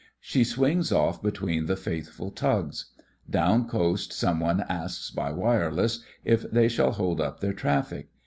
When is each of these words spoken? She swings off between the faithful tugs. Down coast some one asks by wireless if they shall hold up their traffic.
She 0.19 0.43
swings 0.43 0.91
off 0.91 1.21
between 1.21 1.67
the 1.67 1.75
faithful 1.75 2.31
tugs. 2.31 2.85
Down 3.29 3.67
coast 3.67 4.11
some 4.11 4.39
one 4.39 4.65
asks 4.67 5.11
by 5.11 5.31
wireless 5.31 6.03
if 6.25 6.49
they 6.49 6.69
shall 6.69 6.93
hold 6.93 7.21
up 7.21 7.39
their 7.39 7.53
traffic. 7.53 8.09